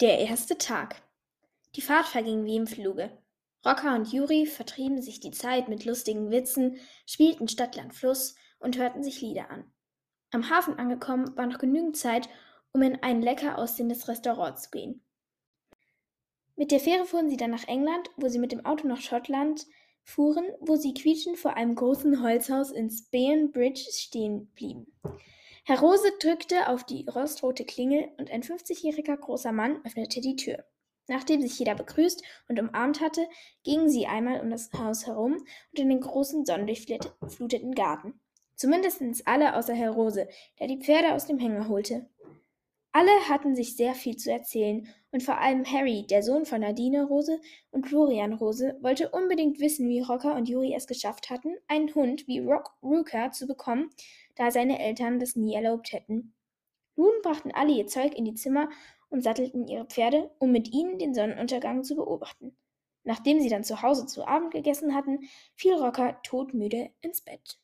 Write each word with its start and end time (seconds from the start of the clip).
Der 0.00 0.18
erste 0.18 0.56
Tag. 0.56 1.02
Die 1.76 1.82
Fahrt 1.82 2.06
verging 2.06 2.46
wie 2.46 2.56
im 2.56 2.66
Fluge. 2.66 3.10
Rocker 3.66 3.94
und 3.94 4.10
Juri 4.10 4.46
vertrieben 4.46 5.02
sich 5.02 5.20
die 5.20 5.30
Zeit 5.30 5.68
mit 5.68 5.84
lustigen 5.84 6.30
Witzen, 6.30 6.78
spielten 7.04 7.48
Stadtland 7.48 7.94
Fluss 7.94 8.34
und 8.60 8.78
hörten 8.78 9.02
sich 9.02 9.20
Lieder 9.20 9.50
an. 9.50 9.70
Am 10.30 10.48
Hafen 10.48 10.78
angekommen 10.78 11.36
war 11.36 11.44
noch 11.44 11.58
genügend 11.58 11.98
Zeit, 11.98 12.30
um 12.72 12.80
in 12.80 13.02
ein 13.02 13.20
lecker 13.20 13.58
aussehendes 13.58 14.08
Restaurant 14.08 14.58
zu 14.58 14.70
gehen. 14.70 15.04
Mit 16.56 16.70
der 16.70 16.80
Fähre 16.80 17.04
fuhren 17.04 17.28
sie 17.28 17.36
dann 17.36 17.50
nach 17.50 17.68
England, 17.68 18.08
wo 18.16 18.28
sie 18.28 18.38
mit 18.38 18.52
dem 18.52 18.64
Auto 18.64 18.88
nach 18.88 19.02
Schottland 19.02 19.66
fuhren, 20.02 20.46
wo 20.60 20.76
sie 20.76 20.94
quietschend 20.94 21.36
vor 21.36 21.58
einem 21.58 21.74
großen 21.74 22.22
Holzhaus 22.22 22.70
in 22.70 22.88
Spean 22.88 23.52
Bridge 23.52 23.84
stehen 23.90 24.46
blieben. 24.54 24.86
Herr 25.70 25.78
Rose 25.78 26.10
drückte 26.18 26.68
auf 26.68 26.82
die 26.82 27.06
rostrote 27.08 27.64
Klingel 27.64 28.08
und 28.18 28.28
ein 28.32 28.42
fünfzigjähriger 28.42 29.16
großer 29.16 29.52
Mann 29.52 29.78
öffnete 29.84 30.20
die 30.20 30.34
Tür. 30.34 30.64
Nachdem 31.06 31.40
sich 31.42 31.56
jeder 31.60 31.76
begrüßt 31.76 32.24
und 32.48 32.58
umarmt 32.58 33.00
hatte, 33.00 33.24
gingen 33.62 33.88
sie 33.88 34.08
einmal 34.08 34.40
um 34.40 34.50
das 34.50 34.72
Haus 34.72 35.06
herum 35.06 35.34
und 35.34 35.78
in 35.78 35.88
den 35.88 36.00
großen 36.00 36.44
sonnendurchfluteten 36.44 37.76
Garten. 37.76 38.18
Zumindest 38.56 39.00
alle 39.26 39.54
außer 39.54 39.72
Herr 39.72 39.92
Rose, 39.92 40.26
der 40.58 40.66
die 40.66 40.80
Pferde 40.80 41.14
aus 41.14 41.26
dem 41.26 41.38
Hänger 41.38 41.68
holte. 41.68 42.10
Alle 42.90 43.12
hatten 43.28 43.54
sich 43.54 43.76
sehr 43.76 43.94
viel 43.94 44.16
zu 44.16 44.32
erzählen, 44.32 44.88
und 45.12 45.22
vor 45.22 45.38
allem 45.38 45.64
Harry, 45.64 46.04
der 46.08 46.24
Sohn 46.24 46.46
von 46.46 46.60
Nadine 46.60 47.04
Rose 47.04 47.40
und 47.70 47.86
Florian 47.86 48.32
Rose, 48.32 48.76
wollte 48.80 49.10
unbedingt 49.10 49.60
wissen, 49.60 49.88
wie 49.88 50.00
Rocker 50.00 50.34
und 50.34 50.48
Juri 50.48 50.74
es 50.74 50.88
geschafft 50.88 51.30
hatten, 51.30 51.56
einen 51.68 51.94
Hund 51.94 52.26
wie 52.26 52.40
Rock 52.40 52.76
Rooker 52.82 53.30
zu 53.30 53.46
bekommen, 53.46 53.90
da 54.40 54.50
seine 54.50 54.78
Eltern 54.78 55.20
das 55.20 55.36
nie 55.36 55.54
erlaubt 55.54 55.92
hätten. 55.92 56.34
Nun 56.96 57.12
brachten 57.22 57.52
alle 57.52 57.72
ihr 57.72 57.86
Zeug 57.86 58.14
in 58.14 58.24
die 58.24 58.34
Zimmer 58.34 58.70
und 59.10 59.22
sattelten 59.22 59.68
ihre 59.68 59.84
Pferde, 59.84 60.30
um 60.38 60.50
mit 60.50 60.72
ihnen 60.72 60.98
den 60.98 61.12
Sonnenuntergang 61.12 61.84
zu 61.84 61.94
beobachten. 61.94 62.56
Nachdem 63.04 63.40
sie 63.40 63.50
dann 63.50 63.64
zu 63.64 63.82
Hause 63.82 64.06
zu 64.06 64.26
Abend 64.26 64.50
gegessen 64.52 64.94
hatten, 64.94 65.28
fiel 65.54 65.74
Rocker 65.74 66.20
todmüde 66.22 66.90
ins 67.02 67.20
Bett. 67.20 67.60